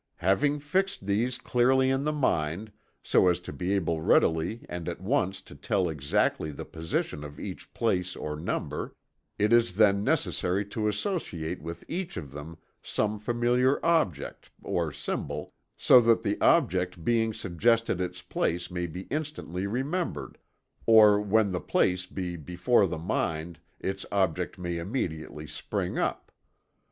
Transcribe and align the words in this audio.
Having 0.17 0.57
fixed 0.61 1.05
these 1.05 1.37
clearly 1.37 1.91
in 1.91 2.05
the 2.05 2.11
mind, 2.11 2.71
so 3.03 3.27
as 3.27 3.39
to 3.41 3.53
be 3.53 3.73
able 3.73 4.01
readily 4.01 4.65
and 4.67 4.89
at 4.89 4.99
once 4.99 5.43
to 5.43 5.53
tell 5.53 5.87
exactly 5.89 6.49
the 6.49 6.65
position 6.65 7.23
of 7.23 7.39
each 7.39 7.71
place 7.75 8.15
or 8.15 8.35
number, 8.35 8.95
it 9.37 9.53
is 9.53 9.75
then 9.75 10.03
necessary 10.03 10.65
to 10.65 10.87
associate 10.87 11.61
with 11.61 11.83
each 11.87 12.17
of 12.17 12.31
them 12.31 12.57
some 12.81 13.19
familiar 13.19 13.79
object 13.85 14.49
(or 14.63 14.91
symbol) 14.91 15.53
so 15.77 16.01
that 16.01 16.23
the 16.23 16.41
object 16.41 17.05
being 17.05 17.31
suggested 17.31 18.01
its 18.01 18.23
place 18.23 18.71
may 18.71 18.87
be 18.87 19.01
instantly 19.11 19.67
remembered, 19.67 20.39
or 20.87 21.21
when 21.21 21.51
the 21.51 21.61
place 21.61 22.07
be 22.07 22.35
before 22.35 22.87
the 22.87 22.97
mind 22.97 23.59
its 23.79 24.03
object 24.11 24.57
may 24.57 24.79
immediately 24.79 25.45
spring 25.45 25.99
up. 25.99 26.31